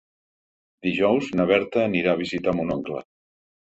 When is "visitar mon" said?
2.27-2.79